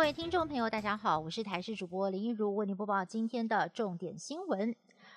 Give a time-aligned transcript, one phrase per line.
[0.00, 4.74] 各位听众朋友，大家好，我是台视主播林一如，为您播报今天的重点新闻。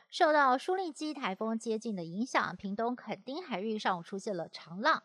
[0.09, 5.01] 受到舒力基台风接近的影响，屏东垦丁海域上午出现了长浪，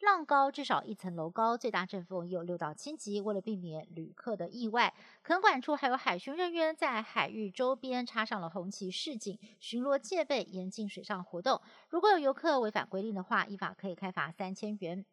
[0.00, 3.20] 浪高至少一层楼高，最大阵风有六到七级。
[3.20, 11.60] 为了避免旅客的意外，垦管处还有海巡人员在海域周边插上了红旗示警，巡逻戒备，严禁水上活动。
[11.90, 15.04] 如果有游客违反规定的话，依法可以开罚三千元。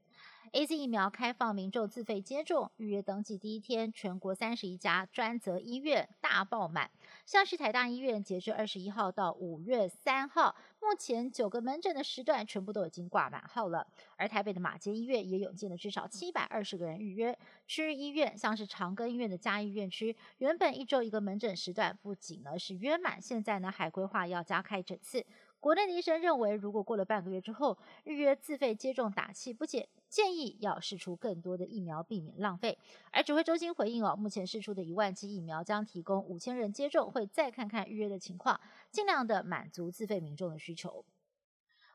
[0.51, 6.89] A Z 疫苗开放民众自费接种，预约登记第一天，全国三十一家专责医院大爆满。
[7.25, 13.85] 像是台大医院，截至二十一号到五月三号，目前九个门诊的时段全部都已经挂满号了。
[14.15, 17.37] 而台北的马街医院也涌进了至少七百二十个人预约。
[17.67, 25.25] 区域医院像是长庚医院的嘉义院区，原本一周一个门诊时段，不仅呢是约满，现在呢还规划要加开诊次。
[25.65, 32.77] 国内的医生认为，如果过了半个月之后预约自费接种打气不减，建议要试出更多的疫苗，避免浪费。
[33.11, 41.03] 而指挥中心回应哦，目前试出的一万剂疫苗将提供五千人接种，会再看看预约的情况，尽量的满足自费民众的需求。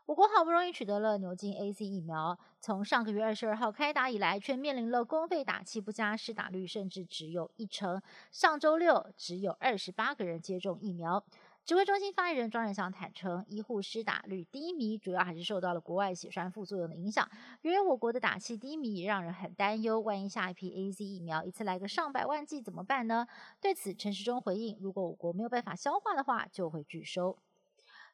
[0.06, 8.02] 我国好不容易取得了牛津 A C 疫苗，从上个月二十二号开打以来，却面临了公费打气不佳，施打率甚至只有一成。
[8.32, 11.24] 上周六只有二十八个人接种疫苗。
[11.66, 17.30] 指挥中心发言人庄仁祥坦诚，医护施打率低迷，主要还是受到了国外血栓副作用的影响。
[17.62, 23.28] 由于我国的打气低迷，也让人很担忧，万一下一批 A Z 疫苗一次来个上百万剂怎么办呢？
[23.60, 27.38] 对此，陈时中回应：如果我国没有办法消化的话，就会拒收。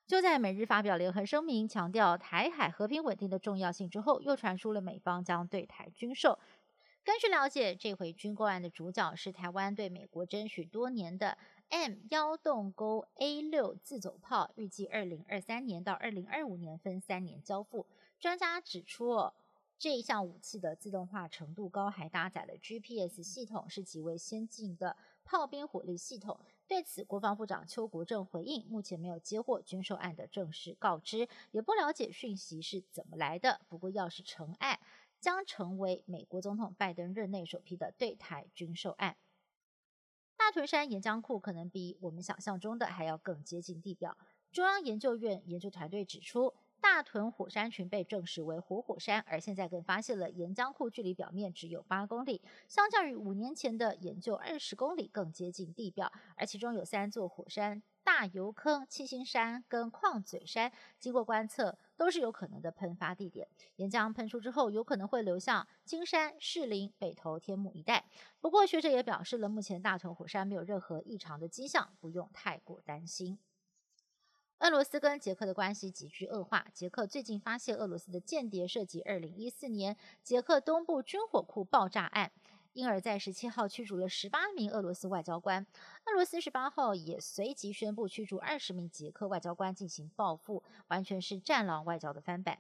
[0.07, 6.39] 就在美日发表联合声明，强调台海和平稳定的重要性之后，又传出了美方将对台军售。
[7.03, 11.39] 根据了解，这回军购案的主角是台湾对美国争取多年的。
[11.69, 17.87] M 幺洞沟 A 六自走炮预计二零二三年到二零二五年分三年交付。
[18.21, 19.33] 专家指出，
[19.77, 26.39] 这一项武器的自动化程度高，还搭载了 GPS 系统，是极为先进的炮兵火力系统。
[26.69, 33.61] 对此，国防部长邱国正回应，目前没有接获军售案的正式告知，也不了解讯息是怎么来的。
[33.69, 34.79] 不过，要是成案，
[35.21, 39.17] 将成为美国总统拜登任内首批的对台军售案。
[40.47, 44.17] 大屯山岩浆库可能比我们想象中的还要更接近地表。
[44.53, 57.83] 中央研究院研究团队指出，大屯火山群被证实为活火山，而现在更发现了岩浆库距离表面只有八公里，相较于五年前的研究二十公里更接近地表，而其中有三座火山。
[58.07, 63.49] 大油坑、七星山跟矿嘴山，经过观测都是有可能的喷发地点。
[63.75, 68.05] 岩浆喷出之后，有可能会流向金山、士林、北投、天目一带。
[68.41, 73.41] 不过，学者也表示了，目前大屯火山没有任何异常的迹象，不用太过担心。
[74.61, 76.69] 俄罗斯跟捷克的关系急剧恶化。
[76.73, 82.31] 捷克最近发现俄罗斯的间谍涉及二零一四年捷克东部军火库爆炸案。
[82.77, 85.67] 因而，在十七号驱逐了十八名俄罗斯外交官。
[86.05, 92.59] 俄罗斯十八号也随即宣布驱逐二十名捷克外交官进行报复，完全是战狼外交的翻版。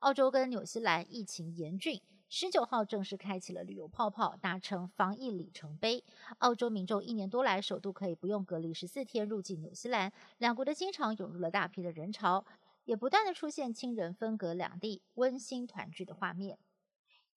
[0.00, 6.02] 澳洲跟纽西兰疫情严峻，十九号正式开启了旅游泡泡，搭乘防疫里程碑。
[6.38, 12.44] 澳洲民众一年多来首度可以不用隔离十四天入境纽西兰，两国的机场涌入了大批的人潮，
[12.84, 16.58] 也不断的出现亲人分隔两地、温馨团聚的画面。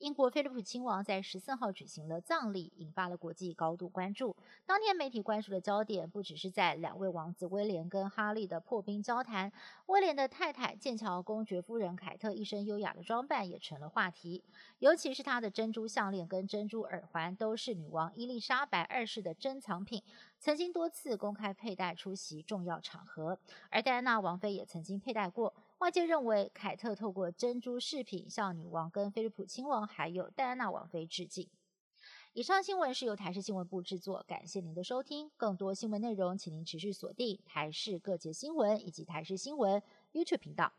[0.03, 4.35] 英国菲利普亲王在十四号举行了葬礼，引发了国际高度关注。
[4.65, 9.49] 当天媒体关注的焦点不只是在两位王子威廉跟哈利的破冰交谈，
[9.85, 14.43] 威廉的太太剑桥公爵夫人凯特一身优雅的装扮也成了话题。
[14.79, 20.03] 尤其是她的珍珠项链跟珍珠耳环，都是女王伊丽莎白二世的珍藏品，
[20.37, 23.39] 曾经多次公开佩戴出席重要场合。
[23.69, 25.53] 而戴安娜王妃也曾经佩戴过。
[25.83, 31.49] 外界认为，凯特透过珍珠饰品向女王、跟菲利普亲王还有戴安娜王妃致敬。
[32.31, 35.29] 以上新闻是由台视新闻部制作，感谢您的收听。
[35.35, 40.71] 更多新闻内容，请您持续锁定台视各界新闻以及台视新闻 YouTube 频道。